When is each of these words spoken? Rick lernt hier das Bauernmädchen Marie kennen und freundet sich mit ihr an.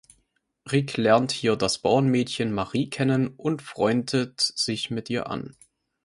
Rick 0.71 0.97
lernt 0.97 1.31
hier 1.31 1.55
das 1.55 1.77
Bauernmädchen 1.77 2.51
Marie 2.51 2.89
kennen 2.89 3.27
und 3.37 3.61
freundet 3.61 4.41
sich 4.41 4.89
mit 4.89 5.11
ihr 5.11 5.27
an. 5.29 5.55